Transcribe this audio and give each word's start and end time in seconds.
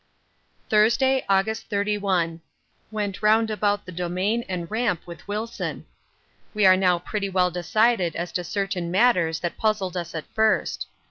Thursday, 0.67 1.23
August 1.29 1.69
31. 1.69 2.41
Went 2.89 3.21
round 3.21 3.51
about 3.51 3.85
the 3.85 3.91
Domain 3.91 4.43
and 4.49 4.71
Ramp 4.71 5.05
with 5.05 5.27
Wilson. 5.27 5.85
We 6.55 6.65
are 6.65 6.75
now 6.75 6.97
pretty 6.97 7.29
well 7.29 7.51
decided 7.51 8.15
as 8.15 8.31
to 8.31 8.43
certain 8.43 8.89
matters 8.89 9.41
that 9.41 9.57
puzzled 9.57 9.95
us 9.95 10.15
at 10.15 10.25
first. 10.33 10.87